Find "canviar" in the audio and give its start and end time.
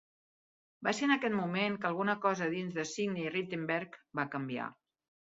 4.37-4.71